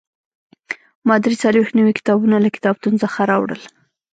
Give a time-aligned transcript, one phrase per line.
[1.07, 3.61] ما درې څلوېښت نوي کتابونه له کتابتون څخه راوړل.